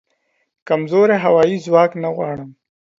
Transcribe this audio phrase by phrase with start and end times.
[0.67, 2.49] کمزوری هوایې ځواک نه غواړم